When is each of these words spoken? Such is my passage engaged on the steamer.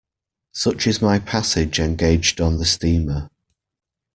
Such 0.51 0.87
is 0.87 0.99
my 0.99 1.19
passage 1.19 1.79
engaged 1.79 2.41
on 2.41 2.57
the 2.57 2.65
steamer. 2.65 3.29